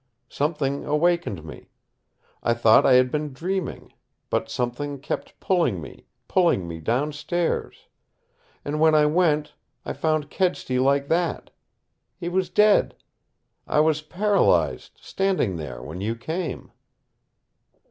Something 0.29 0.83
awakened 0.83 1.43
me. 1.45 1.69
I 2.41 2.55
thought 2.55 2.87
I 2.87 2.93
had 2.93 3.11
been 3.11 3.33
dreaming. 3.33 3.93
But 4.31 4.49
something 4.49 4.97
kept 4.97 5.39
pulling 5.39 5.79
me, 5.79 6.07
pulling 6.27 6.67
me 6.67 6.79
downstairs. 6.79 7.85
And 8.65 8.79
when 8.79 8.95
I 8.95 9.05
went, 9.05 9.53
I 9.85 9.93
found 9.93 10.31
Kedsty 10.31 10.79
like 10.79 11.07
that. 11.09 11.51
He 12.17 12.29
was 12.29 12.49
dead. 12.49 12.95
I 13.67 13.79
was 13.81 14.01
paralyzed, 14.01 14.97
standing 14.99 15.57
there, 15.57 15.83
when 15.83 16.01
you 16.01 16.15
came." 16.15 16.71